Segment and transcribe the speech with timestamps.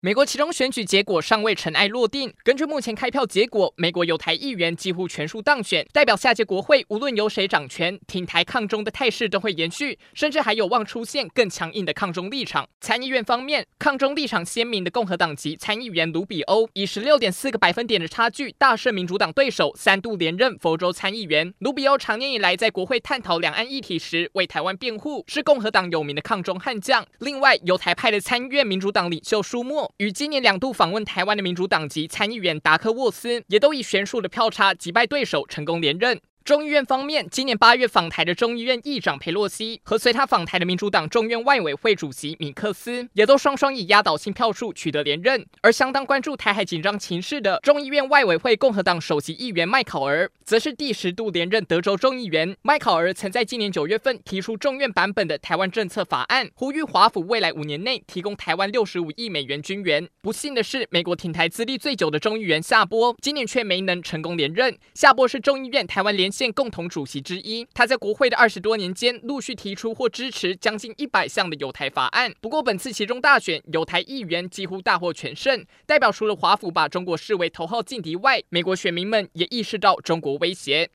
[0.00, 2.32] 美国其中选举结果尚未尘埃落定。
[2.44, 12.68] 根据目前开票结果，美国有台议员几乎全数当选，代表下届国会无论由谁掌权，挺台抗中的态势都会延续，甚至还有望出现更强硬的抗中立场。
[12.80, 21.52] 参议院方面，抗中立场鲜明的共和党籍参议员卢比欧以十六点四个百分点的差距大胜民主党对手，三度连任佛州参议员。
[21.58, 27.04] 卢比欧长年以来在国会探讨两岸议题时为台湾辩护，是共和党有名的抗中悍将。
[27.18, 29.87] 另外，犹太派的参议院民主党领袖舒默。
[29.96, 36.20] 与今年两度访问台湾的民主党籍参议员达克沃斯，也都以悬殊的票差击败对手，成功连任。
[36.48, 45.44] 众议院方面，今年八月访台的众议院议长佩洛西和随他访台的民主党众院外委会主席米克斯，也都双双以压倒性票数取得连任。
[45.60, 52.56] 而相当关注台海紧张情势的众议院外委会共和党首席议员麦考尔，则是第十度连任德州众议员。
[52.62, 60.08] 麦考尔曾在今年九月份提出众院版本的台湾政策法案，呼吁华府未来五年内提供台湾六十五亿美元军援。
[60.22, 64.74] 不幸的是，美国挺台资历最久的众议员夏波，今年却没能成功连任。
[64.94, 72.32] 夏波是众议院台湾联线共同主席之一，他在国会的二十多年间，陆续提出或支持将近一百项的友台法案。
[72.40, 80.86] 不过，本次其中大选，友台议员几乎大获全胜，代表除了华府把中国视为头号劲敌外，美国选民们也意识到中国威胁。